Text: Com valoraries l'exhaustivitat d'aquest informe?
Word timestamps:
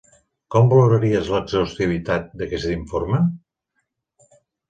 Com 0.53 0.69
valoraries 0.69 1.27
l'exhaustivitat 1.33 2.33
d'aquest 2.41 2.73
informe? 2.79 3.23